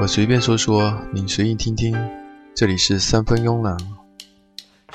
[0.00, 1.96] 我随便说说，你随意听听。
[2.56, 3.78] 这里是三分慵懒。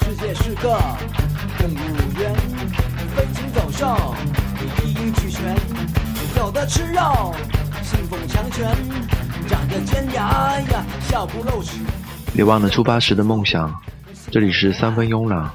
[0.02, 0.78] 世界是个
[1.58, 2.36] 动物园，
[3.16, 4.14] 飞禽走兽，
[4.84, 5.56] 一应俱全，
[6.36, 7.34] 有的吃肉，
[7.84, 8.76] 信奉强权，
[9.48, 11.80] 长着尖牙呀，笑不露齿。
[12.34, 13.74] 别忘了出发时的梦想。
[14.30, 15.50] 这里是三分慵懒。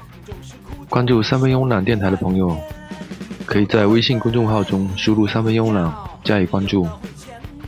[0.89, 2.57] 关注三分慵懒电台的朋友，
[3.45, 5.93] 可以在微信公众号中输入“三分慵懒”
[6.23, 6.87] 加以关注，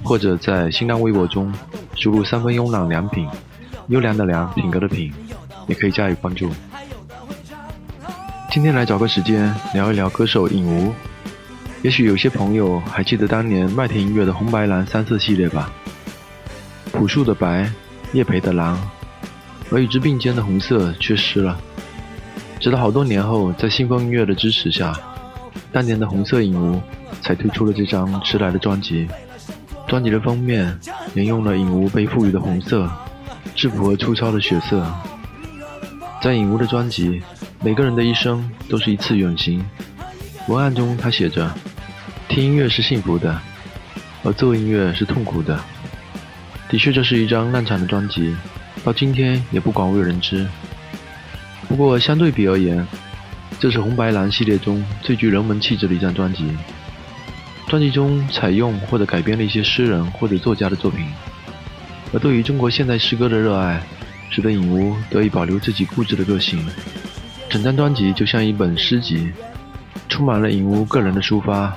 [0.03, 1.53] 或者在新浪微博中
[1.95, 3.27] 输入“三分慵懒良品”，
[3.89, 5.13] 优良的良，品格的品，
[5.67, 6.49] 也可以加以关注。
[8.49, 10.91] 今天来找个时间聊一聊歌手尹吾。
[11.83, 15.71] 也许有些朋友还记得当年麦田音乐的红白蓝三色系列吧？
[16.95, 17.69] 朴树的白，
[18.13, 18.77] 叶培的蓝，
[19.69, 21.59] 而与之并肩的红色缺失了。
[22.59, 24.97] 直到好多年后，在信风音乐的支持下，
[25.73, 26.81] 当年的红色影无
[27.21, 29.07] 才推出了这张迟来的专辑。
[29.87, 30.79] 专辑的封面
[31.13, 32.89] 沿用了影无被赋予的红色，
[33.53, 34.83] 质朴而粗糙的血色。
[36.21, 37.19] 在影无的专辑
[37.61, 39.63] 《每个人的一生都是一次远行》
[40.51, 41.53] 文案中，他写着
[42.27, 43.39] ：“听音乐是幸福的，
[44.23, 45.59] 而做音乐是痛苦的。”
[46.69, 48.35] 的确，这是一张烂惨的专辑，
[48.83, 50.45] 到今天也不广为人知。
[51.67, 52.85] 不过，相对比而言，
[53.59, 56.45] 这是红白蓝系列中最具人文气质的一张专辑。
[57.67, 61.05] 专辑中采用或者改编了一些诗人或者作家的作品，
[62.13, 63.81] 而对于中国现代诗歌的热爱，
[64.29, 66.63] 使得影吾得以保留自己固执的个性。
[67.49, 69.31] 整张专辑就像一本诗集，
[70.09, 71.75] 充满了影吾个人的抒发。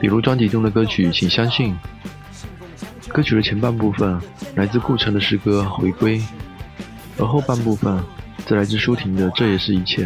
[0.00, 1.72] 比如专辑中的歌曲《请相信》，
[3.12, 4.18] 歌曲的前半部分
[4.54, 6.18] 来自顾城的诗歌《回归》，
[7.18, 8.02] 而后半部分。
[8.44, 10.04] 则来自舒婷的《这也是一切》。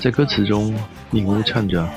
[0.00, 0.74] 在歌词中，
[1.12, 1.88] 尹吾唱着：“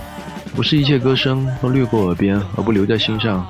[0.55, 3.43] 不是一切歌声都掠过耳边而不留在心上。”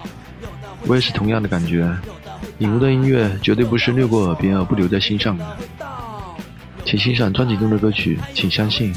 [0.87, 1.93] 我也是同样的感觉。
[2.59, 5.45] 尹吾的音乐绝对不是掠过耳边而不留在心上的。
[6.85, 8.95] 请欣赏专辑中的歌曲，请相信。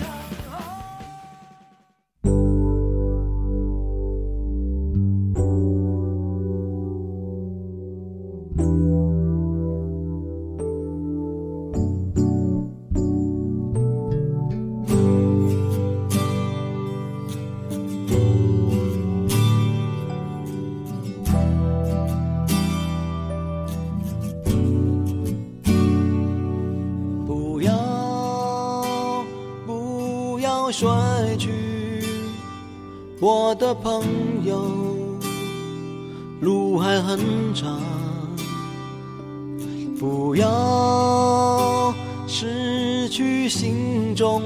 [43.49, 44.43] 心中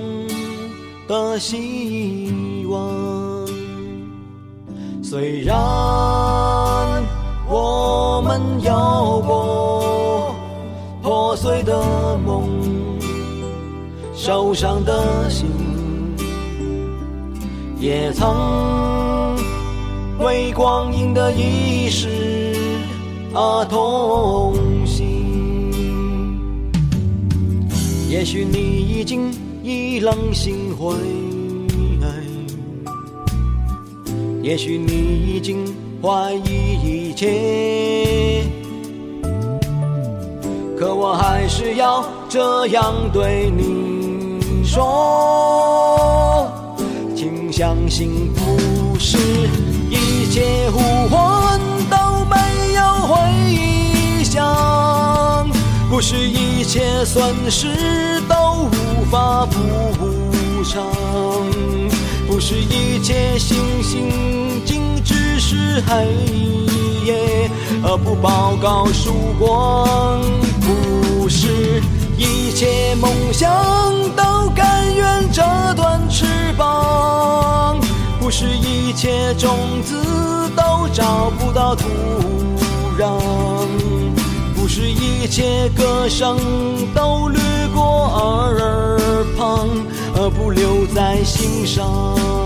[1.09, 2.81] 的希望。
[5.03, 5.55] 虽然
[7.49, 10.35] 我们有过
[11.03, 11.83] 破碎的
[12.25, 12.49] 梦，
[14.15, 15.47] 受伤的心。
[17.79, 19.35] 也曾
[20.21, 22.55] 为光阴的易逝
[23.35, 24.55] 而痛
[28.13, 30.95] 也许你已经意冷心灰，
[34.43, 35.65] 也许你已经
[36.03, 38.45] 怀疑一切，
[40.79, 46.53] 可我还是要这样对你说。
[47.17, 49.17] 请相信不是
[49.89, 51.59] 一切呼唤
[51.89, 51.97] 都
[52.27, 52.37] 没
[52.75, 54.45] 有回响，
[55.93, 57.69] 不是一切损失
[58.27, 60.83] 都无法补偿，
[62.27, 66.07] 不是一切星星仅只是黑
[67.05, 67.51] 夜
[67.85, 70.19] 而不报告曙光，
[70.63, 71.83] 不是
[72.17, 73.53] 一切梦想
[74.17, 75.43] 都甘愿折
[75.77, 76.25] 断翅
[76.57, 77.79] 膀。
[78.19, 79.95] 不是一切种子
[80.57, 81.85] 都找不到土
[82.99, 83.21] 壤，
[84.75, 86.35] 是一切歌声
[86.95, 87.39] 都掠
[87.75, 89.69] 过耳旁，
[90.17, 92.42] 而不留在心上。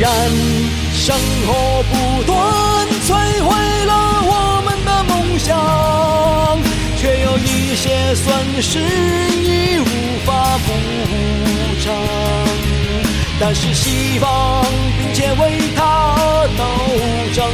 [0.00, 0.10] 然
[0.92, 2.32] 生活不断
[3.06, 3.08] 摧
[3.42, 3.92] 毁了
[4.26, 6.58] 我们的梦想，
[6.96, 8.78] 却有一些损失
[9.42, 9.82] 已无
[10.24, 10.72] 法补
[11.82, 11.94] 偿。
[13.40, 14.64] 但是希望
[14.98, 16.16] 并且为他
[16.56, 16.64] 斗
[17.34, 17.44] 争，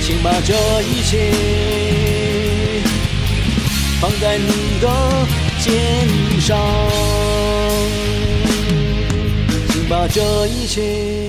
[0.00, 1.32] 请把这一切
[4.00, 4.86] 放在你的
[5.58, 6.56] 肩上，
[10.06, 11.28] 把这一切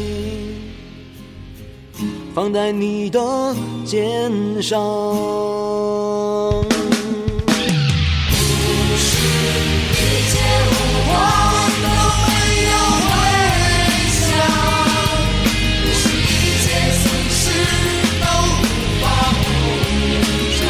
[2.35, 3.19] 放在你的
[3.83, 4.31] 肩
[4.61, 4.79] 上。
[4.79, 6.75] 不
[8.95, 9.17] 是
[9.89, 9.97] 一
[10.29, 10.37] 切
[10.69, 10.75] 呼
[11.09, 11.09] 唤
[11.81, 11.87] 都
[12.21, 12.29] 没
[12.69, 12.71] 有
[13.01, 13.09] 回
[14.13, 14.21] 响，
[15.81, 16.21] 不是一
[16.61, 16.65] 切
[17.01, 17.03] 损
[17.33, 17.41] 失
[18.21, 18.61] 都无
[19.01, 19.03] 法
[19.41, 19.43] 补
[20.59, 20.61] 偿，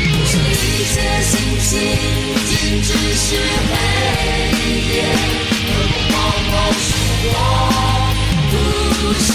[0.00, 1.30] 不是一切星
[1.60, 1.68] 星
[2.48, 3.26] 仅只是
[3.68, 3.72] 黑
[4.88, 4.96] 夜，
[6.72, 6.88] 报告曙
[7.32, 7.36] 光，
[8.50, 8.54] 不
[9.14, 9.26] 是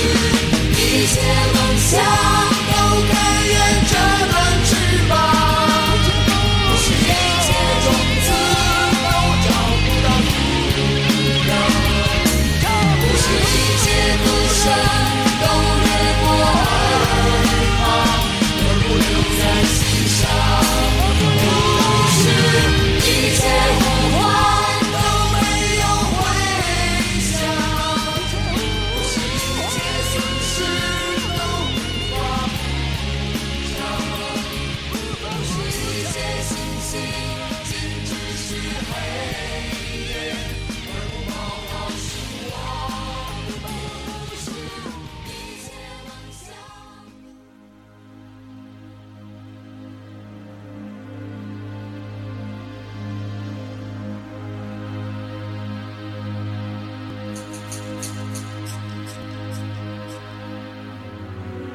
[0.74, 1.16] 一切
[1.54, 1.92] 梦想
[2.72, 2.76] 都
[3.12, 3.16] 甘
[3.48, 3.56] 愿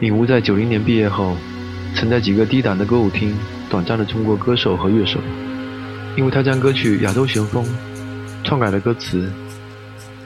[0.02, 1.36] 敏吾在九零年毕业后，
[1.94, 3.32] 曾在几个低档的歌舞厅
[3.70, 5.20] 短暂的冲过歌手和乐手，
[6.16, 7.64] 因为他将歌曲《亚洲旋风》
[8.42, 9.30] 篡改了歌词，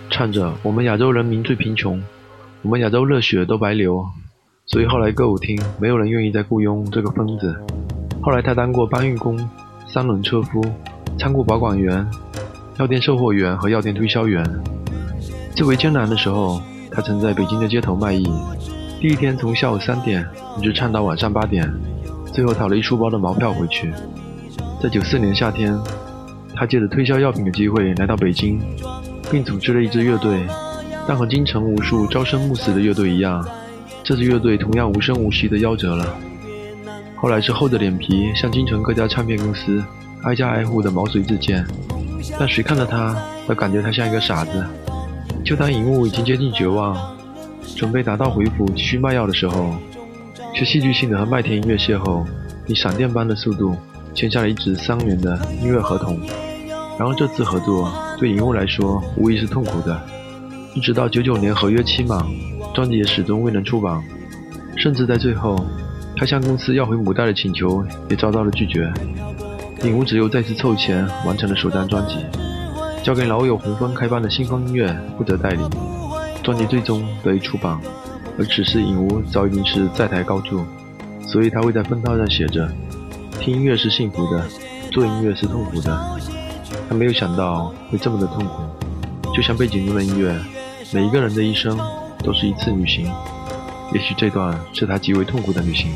[0.08, 2.02] 唱着“我们亚洲人民最贫穷，
[2.62, 4.02] 我们亚洲热血都白流”，
[4.64, 7.54] 所以后来歌舞厅没有人愿意再雇佣这个疯子。
[8.22, 9.38] 后来他当过搬运工、
[9.86, 10.64] 三轮车夫、
[11.18, 12.02] 仓库保管员、
[12.78, 14.42] 药店售货员和药店推销员。
[15.54, 18.26] 最为艰难的时候，他曾在北京的街头卖艺。
[19.06, 20.26] 第一天从下午三点
[20.58, 21.72] 一直唱到晚上八点，
[22.32, 23.94] 最后讨了一书包的毛票回去。
[24.82, 25.78] 在九四年夏天，
[26.56, 28.60] 他借着推销药品的机会来到北京，
[29.30, 30.44] 并组织了一支乐队。
[31.06, 33.46] 但和京城无数朝生暮死的乐队一样，
[34.02, 36.12] 这支乐队同样无声无息地夭折了。
[37.14, 39.84] 后来是厚着脸皮向京城各家唱片公司
[40.24, 41.64] 挨家挨户的毛遂自荐，
[42.40, 44.66] 但谁看到他都感觉他像一个傻子。
[45.44, 47.15] 就当荧幕已经接近绝望，
[47.74, 49.74] 准备打道回府继续卖药的时候，
[50.54, 52.24] 却戏剧性的和麦田音乐邂逅，
[52.66, 53.76] 以闪电般的速度
[54.14, 56.18] 签下了一纸三年的音乐合同。
[56.98, 60.00] 然而这次合作对荧幕来说无疑是痛苦的，
[60.74, 62.24] 一直到九九年合约期满，
[62.74, 64.02] 专辑也始终未能出版，
[64.76, 65.62] 甚至在最后，
[66.16, 68.90] 他向公司要回母带的请求也遭到了拒绝。
[69.82, 72.16] 影吾只有再次凑钱完成了首张专辑，
[73.02, 75.62] 交给老友红枫开办的新风音乐负责代理。
[76.46, 77.76] 专辑最终得以出版，
[78.38, 80.64] 而此时影屋早已经是在台高筑，
[81.20, 82.70] 所以他会在封套上写着
[83.40, 84.46] ：“听音乐是幸福的，
[84.92, 86.20] 做音乐是痛苦的。”
[86.88, 88.62] 他没有想到会这么的痛苦，
[89.34, 90.38] 就像背景中的音乐，
[90.92, 91.76] 每一个人的一生
[92.22, 93.12] 都是一次旅行，
[93.92, 95.90] 也许这段是他极为痛苦的旅行。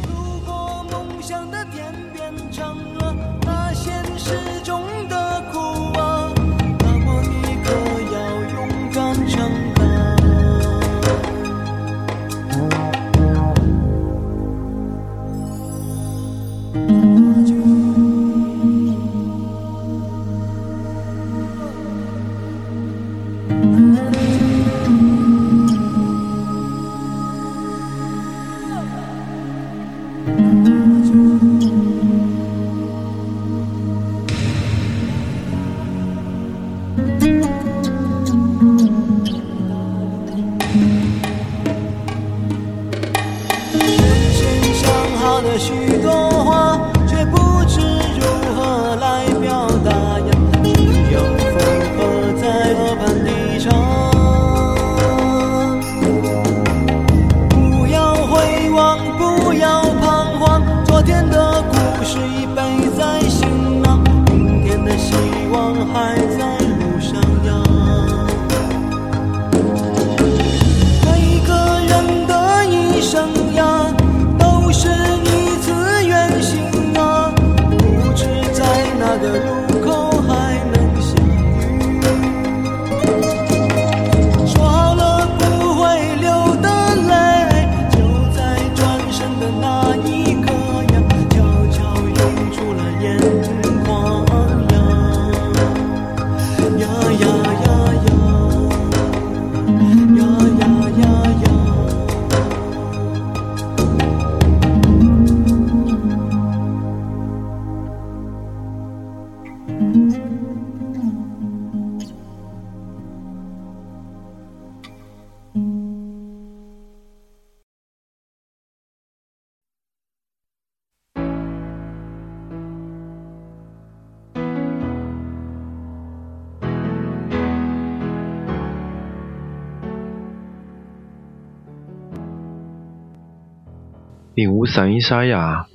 [134.66, 135.66] 嗓音沙哑，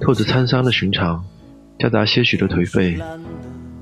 [0.00, 1.24] 透着沧桑的寻常，
[1.78, 2.98] 夹杂些许的颓废。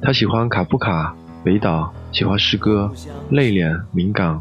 [0.03, 1.15] 他喜欢卡夫卡、
[1.45, 2.93] 北岛，喜欢诗歌，
[3.29, 4.41] 内敛敏感，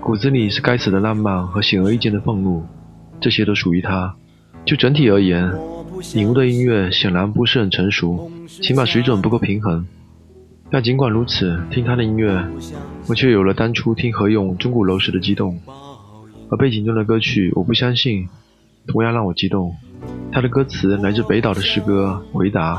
[0.00, 2.64] 骨子里是该死的浪漫和显而易见的愤怒，
[3.20, 4.14] 这些都属于他。
[4.64, 5.52] 就整体而言，
[6.14, 9.86] 领悟的音乐显然不是很成熟，起码水准不够平衡。
[10.70, 12.44] 但尽管如此，听他的音乐，
[13.06, 15.60] 我却有了当初听何勇《钟鼓楼》时的激动。
[16.50, 18.24] 而背景中的歌曲《我不相信》
[18.86, 19.74] 同样让我激动。
[20.32, 22.76] 他的歌词来自北岛的诗歌《回答》，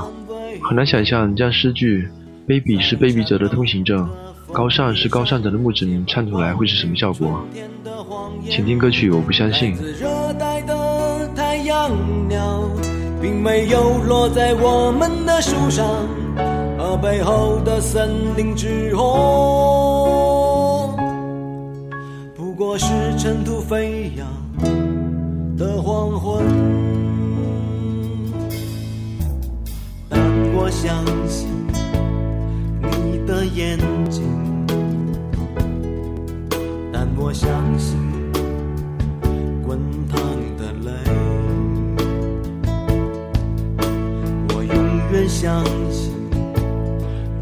[0.62, 2.07] 很难想象将诗句
[2.47, 4.07] “卑鄙是卑鄙者的通行证，
[4.51, 7.41] 高尚是高尚者的墓志铭”唱出来会是什么效果？
[8.50, 9.75] 请听歌曲《我不相信》。
[10.00, 11.89] 热带的太阳
[12.27, 12.63] 鸟，
[13.21, 15.85] 并没有落在我们的树上，
[16.77, 20.95] 而背后的森林之红，
[22.35, 24.27] 不过是尘土飞扬
[25.57, 26.45] 的黄昏。
[30.09, 30.19] 但
[30.53, 31.47] 我相信
[32.81, 33.77] 你的眼
[34.09, 34.24] 睛，
[36.91, 37.97] 但我相信。
[39.65, 40.21] 滚烫
[40.57, 40.91] 的泪，
[44.53, 44.75] 我永
[45.12, 46.13] 远相信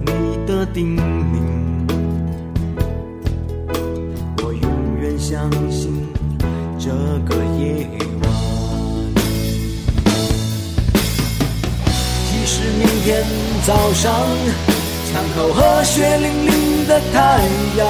[0.02, 0.12] 你
[0.48, 1.02] 的叮咛，
[4.42, 5.93] 我永远相信
[13.04, 13.22] 天
[13.66, 14.14] 早上
[15.12, 17.20] 枪口和血淋淋的太
[17.76, 17.86] 阳，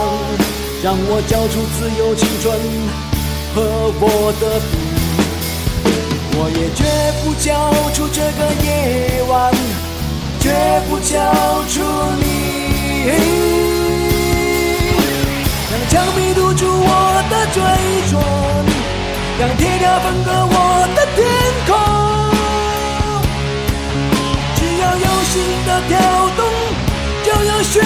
[0.82, 2.44] 让我交出自由青春。
[3.54, 3.62] 和
[4.00, 4.74] 我的笔，
[6.36, 6.82] 我也绝
[7.22, 9.54] 不交出这个夜晚，
[10.40, 10.50] 绝
[10.90, 11.14] 不交
[11.70, 11.74] 出
[12.20, 12.26] 你。
[15.70, 16.90] 让枪毙堵住我
[17.30, 17.62] 的嘴
[18.10, 18.12] 唇，
[19.40, 20.58] 让铁条分割我
[25.88, 26.46] 跳动，
[27.24, 27.82] 就要血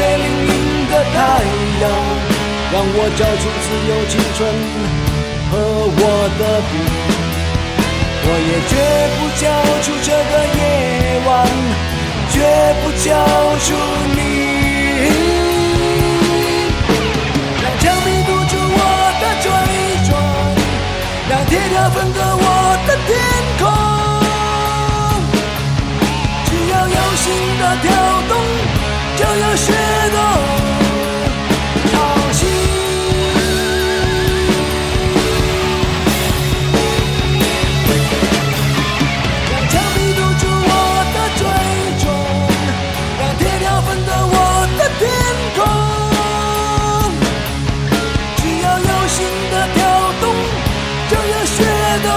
[0.00, 0.52] 血淋淋
[0.88, 1.16] 的太
[1.82, 1.84] 阳，
[2.72, 4.38] 让我交出自由青春
[5.50, 5.52] 和
[5.92, 6.02] 我
[6.40, 6.72] 的笔，
[8.24, 8.72] 我也绝
[9.18, 9.44] 不交
[9.82, 10.58] 出这个夜
[11.26, 11.28] 晚，
[12.32, 12.34] 绝
[12.80, 13.12] 不交
[13.60, 13.68] 出
[14.16, 14.18] 你。
[17.60, 18.80] 让枪毙堵住我
[19.20, 19.44] 的嘴
[20.06, 20.08] 唇，
[21.28, 22.46] 让铁条分割我
[22.86, 23.08] 的天
[23.60, 23.62] 空。
[26.46, 27.22] 只要有心
[27.58, 27.86] 的跳
[28.30, 28.32] 动，
[29.20, 30.16] 就有血的
[31.92, 31.94] 潮
[32.32, 32.42] 汐，
[39.50, 40.72] 让墙壁堵住我
[41.12, 41.42] 的追
[41.98, 42.02] 踪，
[43.20, 44.34] 让铁条分断我
[44.78, 45.02] 的天
[45.54, 45.58] 空。
[48.38, 49.18] 只要有心
[49.50, 49.78] 的跳
[50.22, 50.24] 动，
[51.10, 51.54] 就有血
[52.04, 52.08] 的。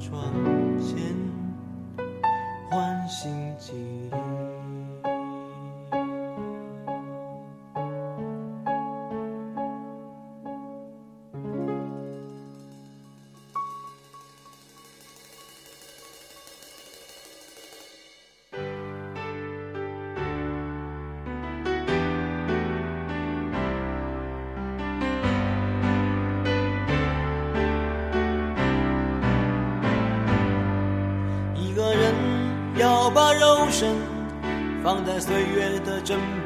[0.00, 0.49] 窗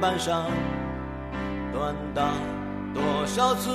[0.05, 0.45] 板上，
[2.93, 3.71] 多少次，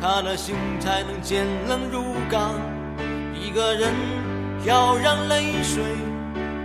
[0.00, 2.52] 他的心才能坚韧如钢。
[3.34, 3.92] 一个人
[4.64, 5.82] 要让泪水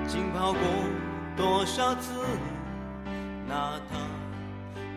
[0.06, 0.60] 浸泡过
[1.36, 2.12] 多少次，
[3.50, 3.56] 那
[3.90, 3.98] 他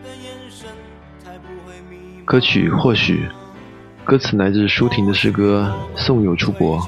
[0.05, 0.69] 的眼神
[1.25, 2.25] 才不会迷茫。
[2.27, 3.27] 歌曲或许，
[4.05, 6.79] 歌词来自舒婷的诗歌《送友出国》。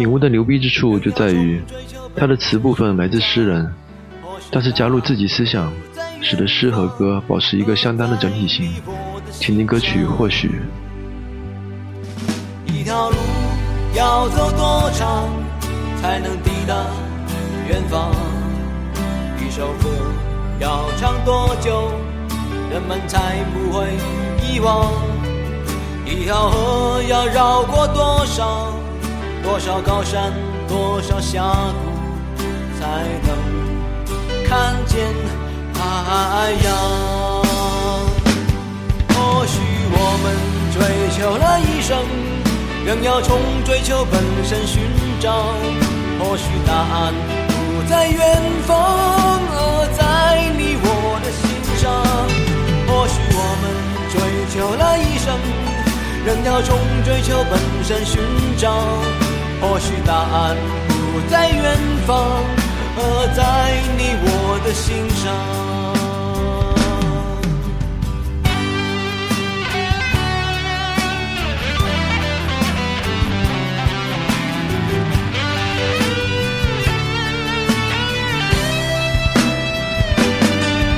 [0.00, 1.62] 影屋的牛逼之处就在于，
[2.16, 3.72] 它的词部分来自诗人，
[4.50, 5.72] 但是加入自己思想，
[6.22, 8.70] 使得诗和歌保持一个相当的整体性。
[9.38, 10.62] 听听歌曲或许。
[12.66, 13.16] 一条路
[13.94, 15.28] 要走多长，
[16.00, 16.74] 才能抵达
[17.68, 18.10] 远方？
[19.38, 19.88] 一首歌
[20.58, 21.90] 要唱多久，
[22.70, 23.86] 人们才不会
[24.42, 24.90] 遗忘？
[26.06, 28.72] 一条河要绕过多少
[29.42, 30.32] 多少高山，
[30.66, 31.42] 多少峡
[32.36, 32.42] 谷，
[32.80, 33.57] 才能
[34.48, 34.96] 看见
[35.74, 35.80] 太
[36.64, 36.72] 阳？
[39.10, 39.60] 或许
[39.92, 40.26] 我们
[40.72, 40.76] 追
[41.14, 41.92] 求了一生，
[42.86, 44.80] 仍要从追求本身寻
[45.20, 45.52] 找。
[46.18, 47.12] 或许答案
[47.46, 48.74] 不在远方，
[49.52, 50.00] 而在
[50.56, 51.44] 你我的心
[51.76, 51.92] 上。
[52.88, 53.64] 或许我们
[54.10, 54.16] 追
[54.48, 55.36] 求了一生，
[56.24, 58.18] 仍要从追求本身寻
[58.56, 58.72] 找。
[59.60, 60.56] 或许答案
[60.88, 62.42] 不在远方，
[63.00, 63.40] 而在
[63.96, 64.26] 你我
[64.64, 65.24] 的心上。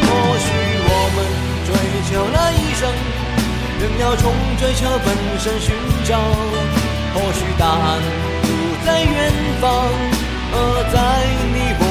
[0.07, 0.09] 或
[0.41, 0.49] 许
[0.89, 1.19] 我们
[1.67, 1.69] 追
[2.09, 2.83] 求了一生，
[3.81, 4.25] 仍要从
[4.59, 5.07] 追求本
[5.39, 5.69] 身寻
[6.07, 6.11] 找。
[7.13, 8.01] 或许答案
[8.41, 8.47] 不
[8.87, 9.69] 在远方，
[10.53, 10.55] 而
[10.93, 10.97] 在
[11.53, 11.83] 你我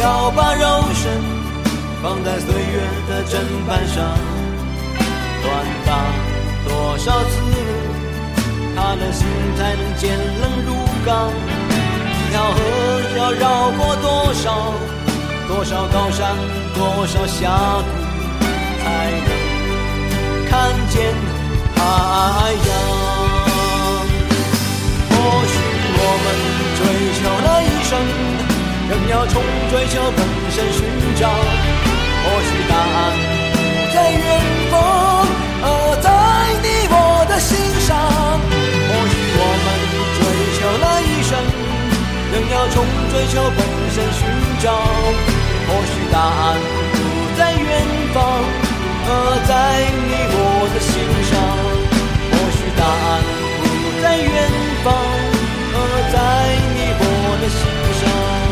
[0.00, 1.10] 要把肉身
[2.00, 3.34] 放在岁月的砧
[3.66, 3.96] 板上，
[5.42, 5.46] 锻
[5.84, 5.90] 打
[6.68, 7.34] 多少次，
[8.76, 10.70] 他的心才能坚冷如
[11.04, 11.32] 钢。
[12.10, 12.56] 一条河
[13.16, 14.72] 要绕过多少
[15.48, 16.36] 多少高山，
[16.74, 17.50] 多少峡
[17.82, 18.44] 谷，
[18.84, 19.28] 才能
[20.48, 20.52] 看
[20.90, 21.12] 见
[21.74, 22.97] 海洋。
[29.10, 30.84] 要从追求本身寻
[31.16, 31.28] 找。
[32.24, 32.96] 或许答案
[33.52, 33.56] 不
[33.94, 34.20] 在远
[34.70, 34.74] 方，
[35.62, 35.66] 而
[36.02, 36.06] 在
[36.62, 36.94] 你我
[37.28, 37.88] 的心上。
[38.88, 39.66] 或许我们
[40.16, 40.20] 追
[40.56, 41.32] 求了一生。
[42.30, 44.20] 仍要从追求本身寻
[44.60, 44.70] 找，
[45.66, 46.60] 或许答案
[46.92, 46.96] 不
[47.38, 47.68] 在远
[48.12, 48.16] 方，
[49.08, 49.10] 而
[49.48, 49.50] 在
[50.06, 50.92] 你我的心
[51.24, 51.32] 上。
[52.30, 53.24] 或许答案
[53.58, 53.64] 不
[54.02, 54.28] 在远
[54.84, 54.86] 方，
[55.72, 55.76] 而
[56.12, 56.16] 在
[56.74, 57.02] 你我
[57.40, 57.58] 的心
[58.00, 58.47] 上。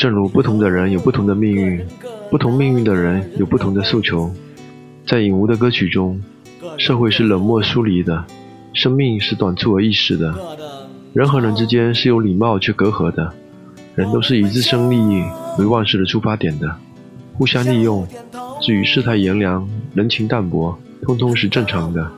[0.00, 1.86] 正如不同的人有不同的命运，
[2.30, 4.32] 不同命运的人有不同的诉求。
[5.06, 6.18] 在影无的歌曲中，
[6.78, 8.24] 社会是冷漠疏离的，
[8.72, 10.34] 生命是短促而易逝的，
[11.12, 13.30] 人和人之间是有礼貌却隔阂的，
[13.94, 15.22] 人都是以自身利益
[15.58, 16.74] 为万事的出发点的，
[17.34, 18.08] 互相利用，
[18.62, 22.10] 至于世态炎凉、人情淡薄，通通是正常的。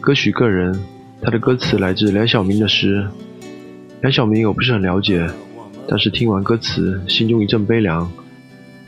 [0.00, 0.74] 歌曲个人，
[1.20, 3.06] 他的歌词来自梁晓明的诗。
[4.00, 5.28] 梁晓明我不是很了解，
[5.90, 8.08] 但是听完歌词，心中一阵悲凉。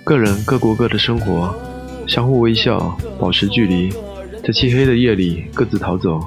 [0.05, 1.55] 个人各过各的生活，
[2.07, 3.91] 相互微笑，保持距离，
[4.45, 6.21] 在漆黑的夜里各自逃走。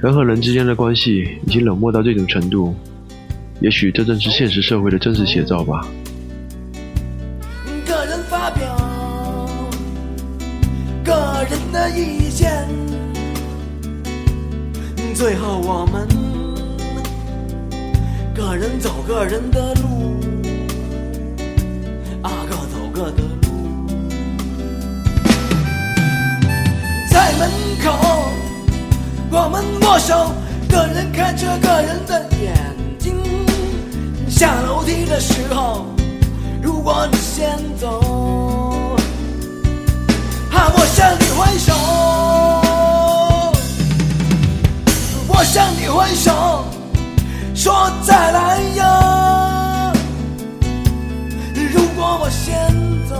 [0.00, 2.72] 人和人之间的关系已经冷漠到这种程度，
[3.60, 5.84] 也许这正是现实社会的真实写照吧。
[7.84, 9.48] 个人发表
[11.04, 11.12] 个
[11.50, 12.68] 人的意见，
[15.14, 16.06] 最后我们
[18.38, 20.20] 个人走个人的路，
[22.22, 23.48] 啊，各走各的路，
[27.10, 27.50] 在门
[27.82, 27.90] 口
[29.32, 30.32] 我们握手，
[30.70, 32.54] 个人看着个人的眼
[32.96, 33.16] 睛，
[34.28, 35.84] 下楼梯的时候。
[36.62, 37.98] 如果你先走，
[40.50, 41.74] 我向你挥手，
[45.26, 46.57] 我向你挥手，
[47.58, 49.92] 说再来呀。
[51.74, 52.54] 如果我先
[53.08, 53.16] 走，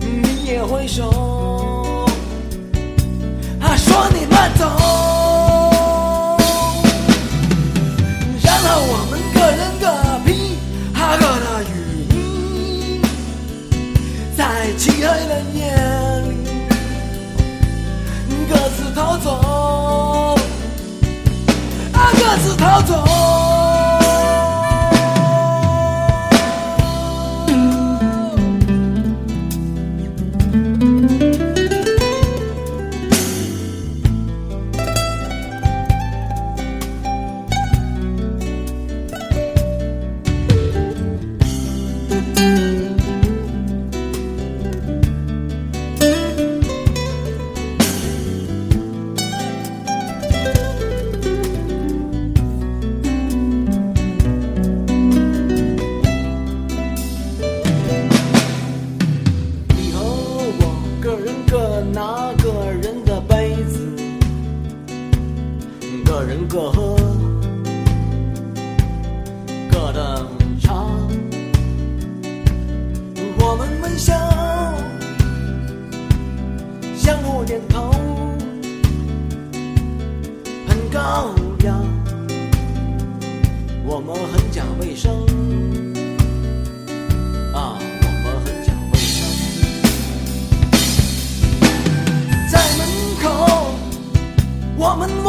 [0.00, 2.06] 你也挥手，
[3.60, 4.64] 啊，说你慢走，
[8.44, 9.84] 然后我们各人各
[10.24, 10.56] 披。
[10.94, 11.74] 他各的雨
[12.14, 13.00] 衣，
[14.36, 15.74] 在漆黑的夜
[16.28, 16.30] 里，
[18.48, 19.26] 各自逃走，
[22.38, 23.57] 独，自逃走。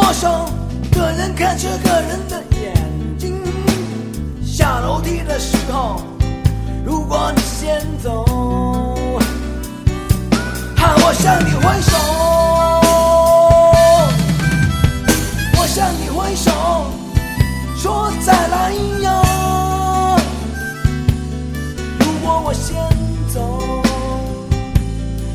[0.10, 0.50] 我们握手，
[0.92, 2.74] 个人看着个人的眼
[3.16, 3.40] 睛。
[4.44, 6.02] 下楼梯的时候，
[6.84, 8.26] 如果你先走，
[10.76, 11.96] 喊，我向你挥手，
[15.60, 16.52] 我向你挥手，
[17.78, 20.18] 说再来呀。
[22.00, 22.76] 如果我先
[23.32, 23.62] 走，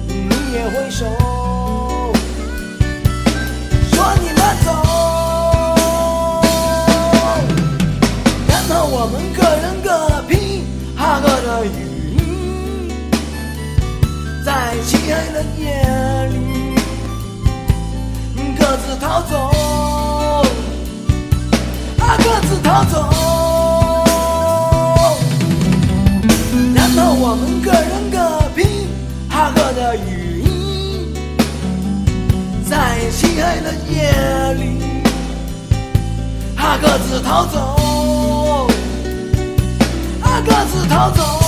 [0.08, 1.06] 你也挥手，
[11.24, 11.68] 哈各的雨
[12.16, 12.18] 衣，
[14.44, 15.64] 在漆黑的夜
[16.28, 16.37] 里
[18.58, 19.32] 各自逃走，
[21.98, 22.94] 啊，各自逃走。
[26.74, 28.18] 然后我们各人各
[28.54, 28.87] 披
[29.30, 31.08] 哈各的雨衣，
[32.68, 34.12] 在漆黑的夜
[34.58, 34.62] 里，
[36.56, 37.80] 啊，各自逃走，
[40.74, 41.43] 自逃走。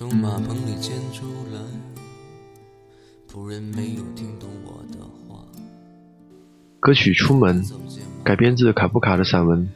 [0.00, 1.60] 从马棚里牵出来，
[3.30, 5.44] 仆人没有听懂我的话。
[6.80, 7.62] 歌曲《出门》
[8.24, 9.68] 改编自卡夫卡的散文，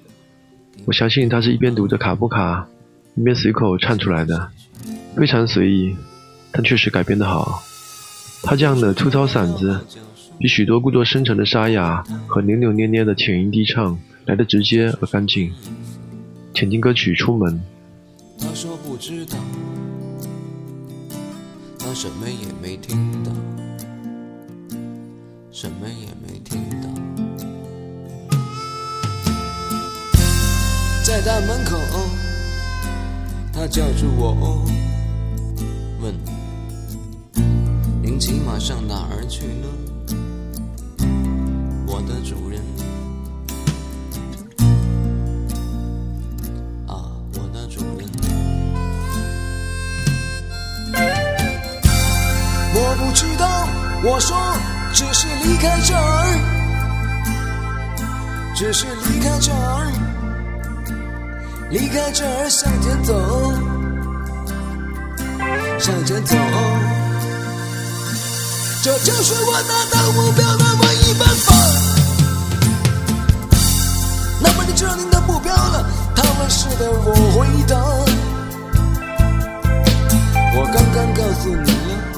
[0.87, 2.67] 我相信他是一边读着卡夫卡，
[3.17, 4.51] 一边随口唱出来的，
[5.15, 5.95] 非常随意，
[6.51, 7.63] 但确实改编的好。
[8.45, 9.79] 他这样的粗糙嗓子，
[10.39, 15.53] 比许多故作深沉的沙哑和扭扭捏捏的浅吟低唱来得直接而干净。
[16.55, 17.53] 请听歌曲《出门》。
[18.41, 19.37] 他说不知道，
[21.95, 23.31] 什么也没听到，
[25.53, 26.89] 什么也没听到。
[31.05, 31.79] 在大门口，
[33.53, 34.67] 他叫住我，
[36.03, 36.13] 问
[38.03, 39.69] ：“您骑马上哪儿去呢？”
[41.87, 42.54] 我的主人。
[54.07, 54.37] 我说
[54.93, 56.39] 只是离开这儿，
[58.55, 59.91] 只是离开这儿，
[61.71, 63.15] 离开这儿向前走，
[65.79, 66.37] 向前走，
[68.83, 71.55] 这就是我达到目标的唯一办法。
[74.43, 75.83] 那么你知道您的目标了？
[76.15, 77.75] 他问是的，我回答，
[80.57, 82.14] 我刚刚告诉你了。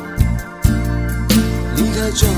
[2.07, 2.31] 离开这儿，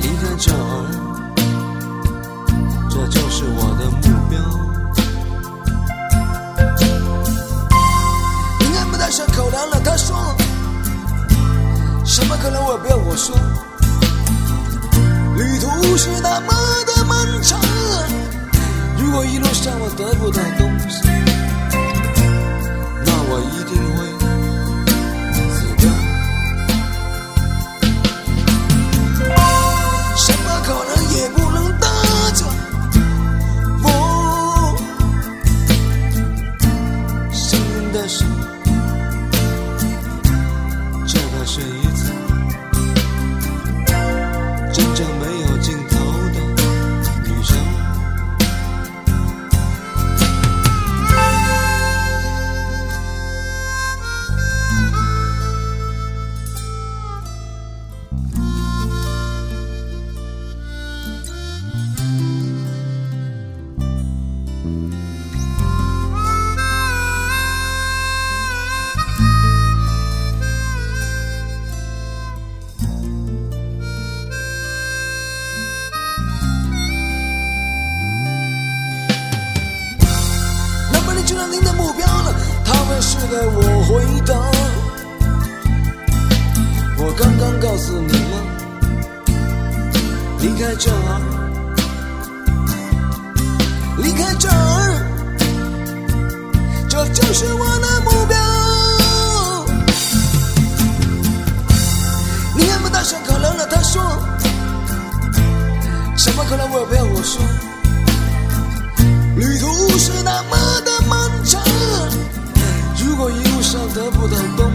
[0.00, 0.56] 离开这儿，
[2.88, 4.38] 这就是我的目标。
[8.60, 10.16] 你看不带上口粮了，他说，
[12.04, 13.36] 什么口粮我不要我说，
[15.36, 16.54] 旅途是那么
[16.86, 17.58] 的漫长，
[18.96, 21.02] 如果一路上我得不到东西，
[90.60, 90.94] 离开这儿，
[93.96, 94.52] 离开这儿，
[96.86, 98.36] 这就是我的目标。
[102.58, 104.02] 你看不到上口粮了，他说，
[106.18, 107.42] 什么可能我也不要我说。
[109.36, 111.58] 旅途是那么的漫长，
[113.02, 114.70] 如果一路上得不到东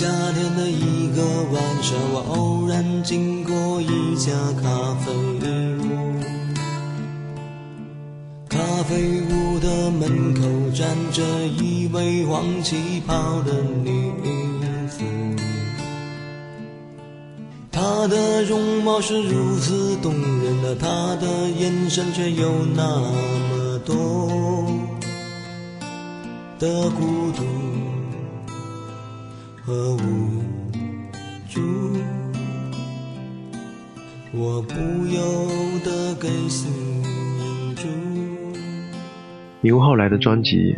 [0.00, 4.32] 夏天的一个晚上，我偶然经过一家
[4.62, 5.12] 咖啡
[5.76, 5.84] 屋。
[8.48, 10.40] 咖啡屋的门口
[10.74, 13.52] 站着一位黄旗袍的
[13.84, 14.10] 女
[14.88, 15.02] 子，
[17.70, 24.64] 她的容貌是如此动人的，她的眼神却有那么多
[26.58, 27.44] 的孤独
[29.70, 30.42] 和无
[31.48, 31.60] 助。
[34.32, 34.74] 我不
[35.06, 35.48] 由
[35.84, 36.72] 得给心
[37.38, 37.86] 一注。
[39.62, 40.74] 影悟后来的专辑，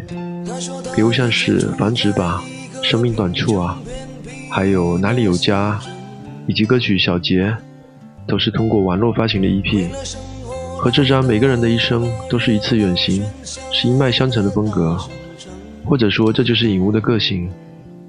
[0.95, 2.45] 比如像是《繁殖吧》
[2.87, 3.81] 《生命短处》啊，
[4.51, 5.81] 还有《哪里有家》，
[6.47, 7.45] 以及歌曲《小杰》，
[8.27, 9.89] 都是通过网络发行的 EP。
[10.77, 13.25] 和这张《每个人的一生都是一次远行》
[13.73, 14.99] 是一脉相承的风格，
[15.83, 17.49] 或者说这就是影悟的个性，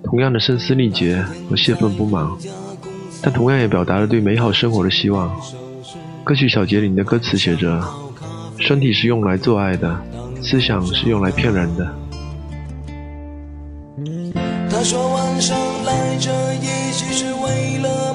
[0.03, 2.27] 同样的声嘶力竭和泄愤不满，
[3.21, 5.33] 但同样也表达了对美好生活的希望。
[6.23, 7.83] 歌曲《小杰》里的歌词写着
[8.59, 9.99] ：“身体是用来做爱的。”
[10.43, 11.95] 思想是用来骗人的。
[14.69, 18.12] 他说晚上来这也许是为了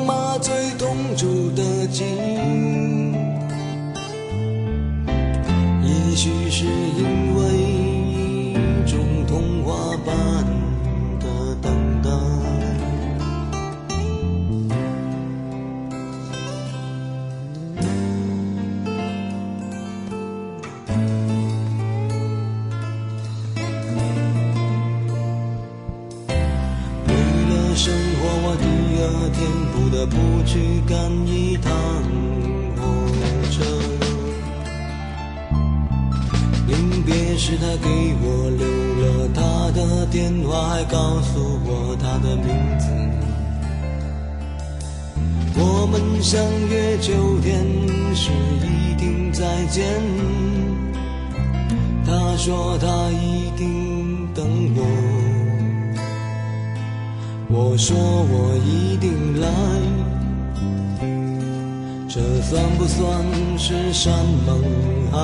[62.79, 64.15] 不算是山
[64.47, 64.63] 盟
[65.11, 65.19] 海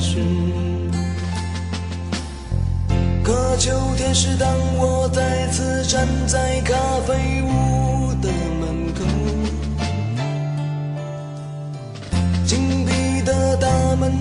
[0.00, 0.18] 誓？
[3.22, 6.74] 可秋天是，当我再次站在咖
[7.06, 8.28] 啡屋的
[8.58, 9.04] 门口，
[12.44, 14.12] 紧闭的大门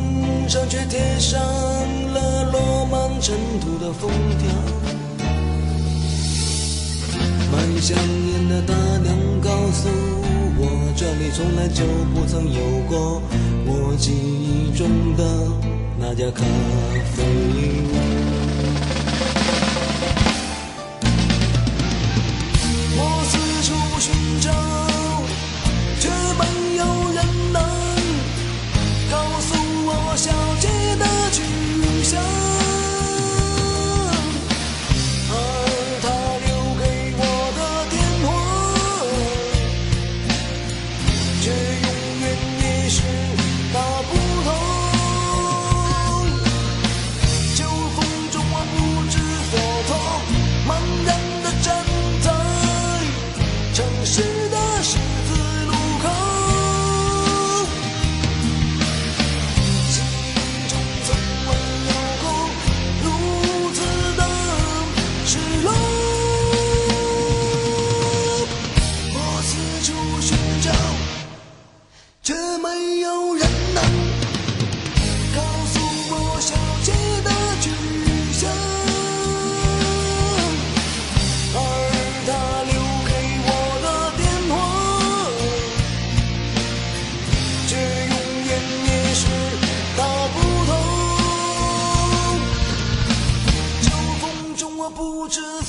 [0.47, 1.41] 上却贴上
[2.13, 4.47] 了落满尘土的封条。
[7.51, 9.89] 卖香烟的大娘告诉
[10.59, 13.21] 我，这里从来就不曾有过
[13.65, 15.23] 我记忆中的
[15.99, 16.43] 那家咖
[17.15, 17.86] 啡。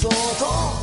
[0.00, 0.77] 所做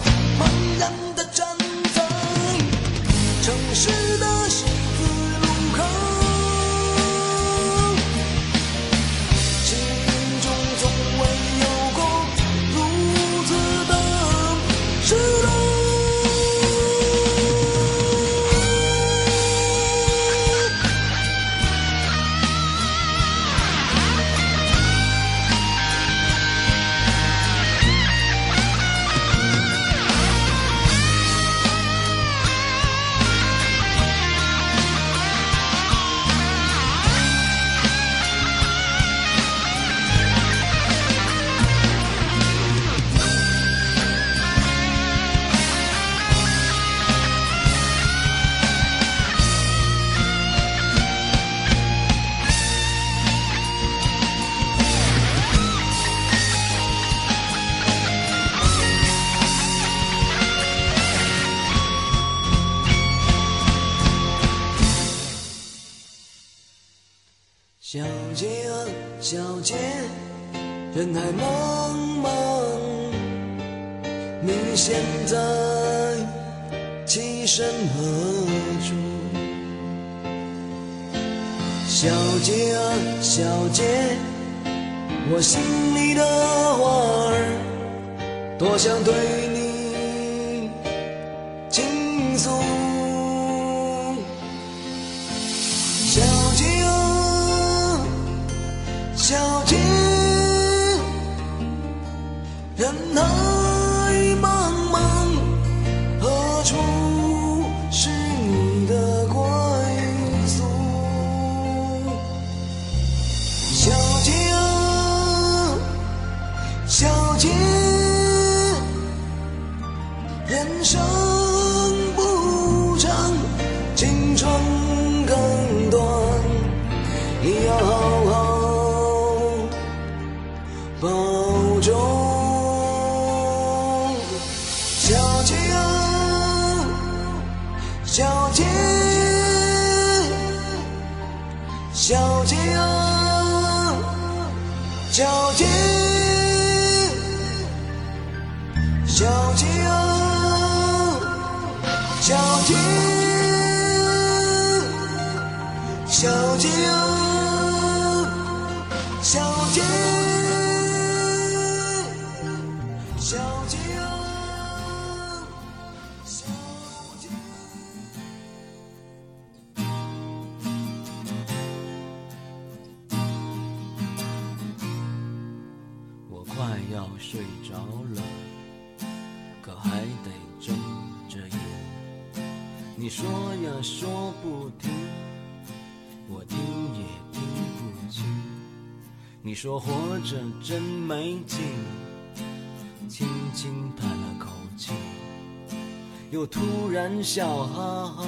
[196.36, 198.26] 又突然笑哈哈。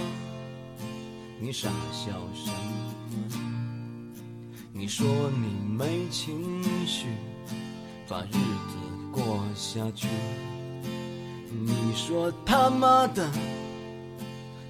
[1.41, 3.37] 你傻笑什么？
[4.71, 5.05] 你说
[5.35, 5.47] 你
[5.77, 7.07] 没情绪，
[8.07, 8.77] 把日子
[9.11, 10.07] 过下去。
[11.51, 13.29] 你说他妈的，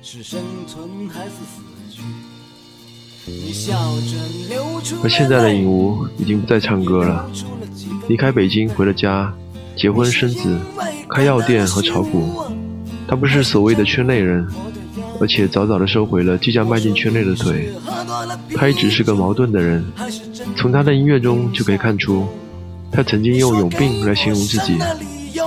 [0.02, 1.62] 是生存还是死
[1.92, 2.02] 去？
[3.28, 4.18] 你笑着
[4.50, 7.30] 流出而现在的尹吾已经不再唱歌了，
[8.08, 9.32] 离开北京回了家，
[9.76, 10.60] 结婚生子，
[11.08, 12.44] 开药店和炒股。
[13.08, 14.46] 他不是所谓的圈内人，
[15.20, 17.70] 而且早早的收回了即将迈进圈内的腿。
[18.56, 19.84] 他一直是个矛盾的人，
[20.56, 22.28] 从他的音乐中就可以看出，
[22.92, 24.78] 他曾经用有病来形容自己。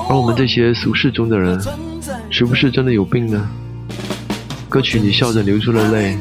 [0.09, 1.61] 而我们这些俗世中的人，
[2.31, 3.49] 是不是真的有病呢？
[4.69, 6.17] 歌曲里笑着流出了泪，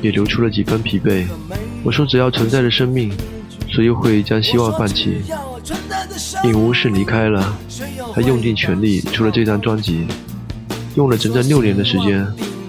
[0.00, 1.26] 也流出了几分疲惫。
[1.82, 3.10] 我说，只要存在着生命，
[3.66, 5.22] 谁又会将希望放弃？
[6.44, 7.56] 尹吾是离开了，
[8.14, 10.06] 他用尽全力出了这张专辑，
[10.98, 12.26] 用了整整六年的时间，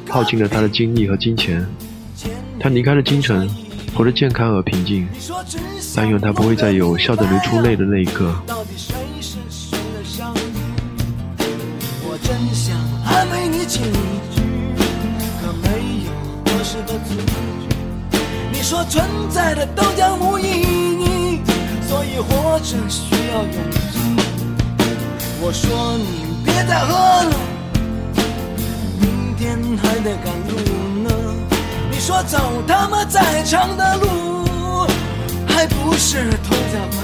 [0.08, 1.66] 耗尽了他的精力和金钱。
[2.60, 3.50] 他离开了京城，
[3.96, 5.08] 活得健康而平静。
[5.96, 8.32] 但愿他不会再有笑着流出泪的那一刻。
[8.46, 10.32] 到底谁是谁的伤？
[12.04, 14.42] 我真想安慰你几句，
[15.42, 16.12] 可没有
[16.46, 18.20] 合适的字句。
[18.54, 21.40] 你说存在的都将无意义，
[21.88, 23.98] 所以活着需要勇气。
[25.42, 27.34] 我说你别再喝了，
[29.40, 30.54] 天还得赶路
[31.02, 31.10] 呢。
[31.90, 34.86] 你说走他妈再长的路，
[35.48, 36.99] 还不是头在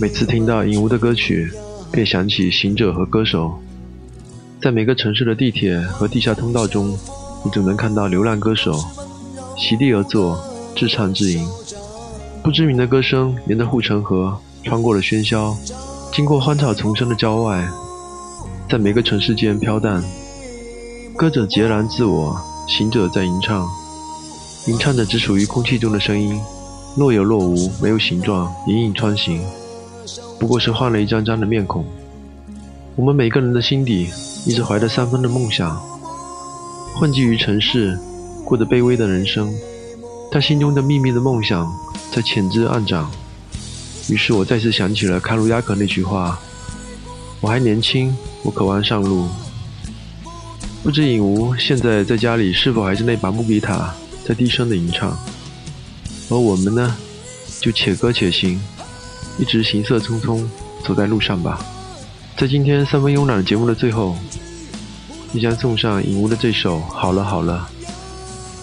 [0.00, 1.52] 每次听到影无的歌曲，
[1.92, 3.52] 便想起行者和歌手。
[4.62, 6.96] 在每个城市的地铁和地下通道中，
[7.44, 8.78] 你总能看到流浪歌手
[9.56, 10.38] 席地而坐，
[10.76, 11.46] 自唱自吟。
[12.42, 15.54] 不知名的歌声沿着护城河，穿过了喧嚣，
[16.12, 17.68] 经过荒草丛生的郊外，
[18.68, 20.02] 在每个城市间飘荡。
[21.16, 23.68] 歌者孑然自我，行者在吟唱，
[24.66, 26.40] 吟唱着只属于空气中的声音，
[26.96, 29.40] 若有若无，没有形状，隐隐穿行，
[30.38, 31.84] 不过是换了一张张的面孔。
[32.96, 34.08] 我们每个人的心底。
[34.46, 35.78] 一直怀着三分的梦想，
[36.94, 37.98] 混迹于城市，
[38.42, 39.52] 过着卑微的人生，
[40.32, 41.70] 但心中的秘密的梦想
[42.10, 43.10] 在潜滋暗长。
[44.08, 46.40] 于是我再次想起了卡鲁亚克那句话
[47.42, 49.28] ：“我还年轻，我渴望上路。”
[50.82, 53.94] 不知影无现在在家里是否还是那把木吉他，
[54.26, 55.14] 在低声的吟唱？
[56.30, 56.96] 而我们呢，
[57.60, 58.60] 就且歌且行，
[59.36, 60.46] 一直行色匆匆
[60.84, 61.60] 走在路上吧。
[62.36, 64.16] 在今天三分慵懒节目的最后，
[65.32, 67.68] 即将送上影屋的这首《好了好了》。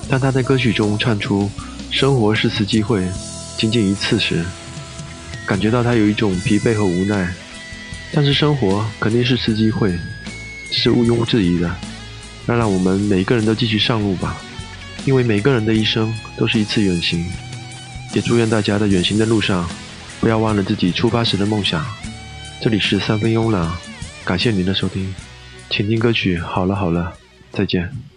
[0.10, 1.50] 当他在歌曲中唱出
[1.92, 3.06] “生活是次机会，
[3.58, 4.46] 仅仅一次”时，
[5.46, 7.34] 感觉到他有一种疲惫和无奈。
[8.14, 9.92] 但是生活肯定是次机会，
[10.72, 11.70] 这是毋庸置疑的。
[12.46, 14.38] 那让我们每个人都继续上路吧，
[15.04, 17.26] 因为每个人的一生都是一次远行。
[18.14, 19.70] 也祝愿大家在远行的路上，
[20.20, 21.86] 不要忘了自己出发时的梦想。
[22.60, 23.72] 这里是三分慵懒，
[24.26, 25.14] 感谢您的收听，
[25.70, 26.38] 请听歌曲。
[26.38, 27.14] 好了好了，
[27.52, 28.17] 再见。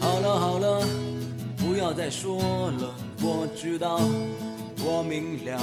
[0.00, 0.86] 好了好了，
[1.56, 2.38] 不要再说
[2.72, 4.00] 了，我知道。
[4.82, 5.60] 我明了，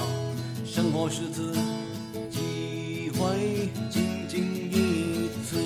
[0.64, 1.52] 生活是次
[2.30, 5.58] 机会，仅仅一次。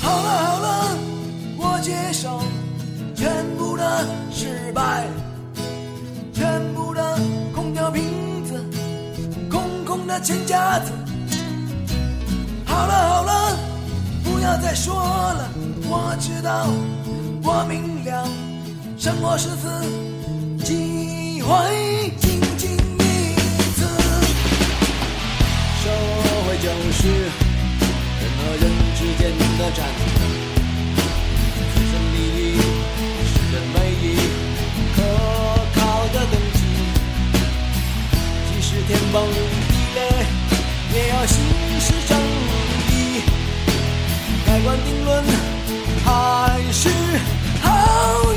[0.00, 0.96] 好了好了，
[1.58, 2.40] 我接受
[3.14, 5.06] 全部的失败，
[6.32, 7.18] 全部的
[7.54, 8.02] 空掉瓶
[8.46, 8.64] 子，
[9.50, 10.90] 空空的钱夹子。
[12.64, 13.58] 好了好了，
[14.38, 15.50] 不要再说了，
[15.90, 16.68] 我知道，
[17.42, 18.24] 我明了，
[18.96, 19.68] 生活是次
[20.64, 21.50] 机会。
[22.20, 23.34] 仅仅一
[23.74, 23.82] 次，
[25.82, 25.90] 社
[26.46, 28.64] 会就是人和人
[28.94, 29.84] 之间的战
[30.14, 30.22] 争，
[31.74, 32.62] 自身利益
[33.26, 34.06] 是人唯一
[34.94, 34.98] 可
[35.74, 36.56] 靠的动机。
[38.46, 39.16] 即使天崩
[39.68, 39.98] 地裂，
[40.94, 41.34] 也要行
[41.80, 42.27] 使正义。
[44.68, 45.24] 盖棺定论，
[46.04, 46.90] 还是
[47.62, 47.66] 好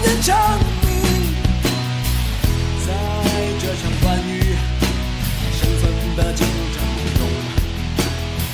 [0.02, 0.38] 人长。
[3.60, 4.56] 这场关于
[5.54, 5.84] 生存
[6.16, 6.76] 的竞争
[7.18, 7.20] 中，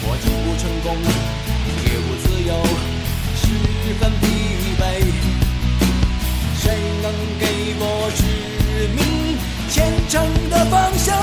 [0.04, 0.86] 我既不成功，
[1.86, 2.52] 也不自由，
[3.36, 3.44] 十
[4.00, 4.24] 分疲
[4.80, 4.82] 惫。
[6.60, 6.64] 谁
[7.04, 7.06] 能
[7.40, 7.42] 给
[7.80, 7.82] 我
[8.18, 8.20] 指
[8.96, 9.00] 明
[9.70, 9.76] 前
[10.10, 10.16] 程
[10.50, 11.16] 的方向？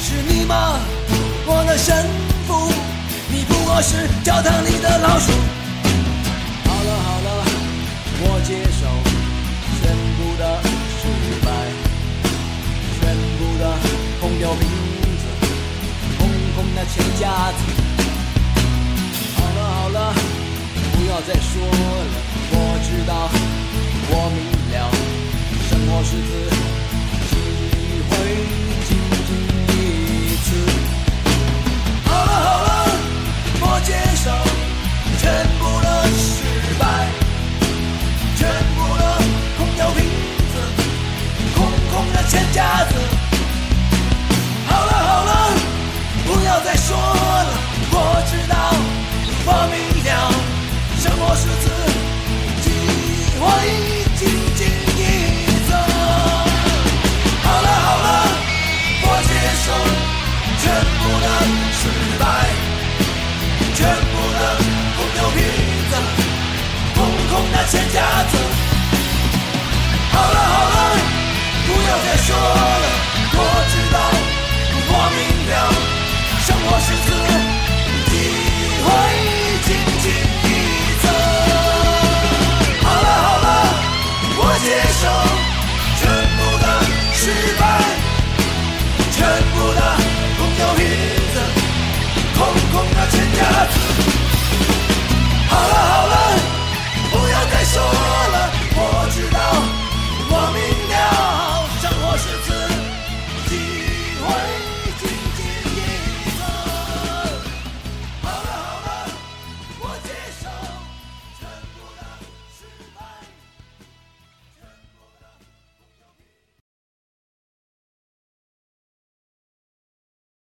[0.00, 0.78] 是你吗，
[1.46, 2.04] 我的神
[2.46, 2.93] 父？
[3.76, 5.32] 我是教堂里的老鼠。
[6.62, 7.28] 好了好了，
[8.22, 8.86] 我接受
[9.82, 10.62] 全部的
[10.94, 11.10] 失
[11.42, 11.50] 败，
[12.94, 13.02] 全
[13.36, 13.62] 部的。
[14.20, 14.62] 空掉瓶
[15.18, 15.26] 子，
[16.18, 17.58] 空空的钱夹子。
[19.34, 20.14] 好了好了，
[20.92, 22.14] 不要再说了。
[22.52, 22.56] 我
[22.86, 23.28] 知道，
[24.08, 24.38] 我明
[24.70, 24.86] 了，
[25.68, 25.94] 生活。
[25.94, 26.53] 活是自